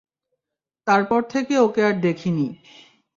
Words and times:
তারপর 0.87 1.21
থেকে 1.29 1.53
ওকে 1.57 1.81
আর 1.85 1.95
দেখিনি। 2.01 2.47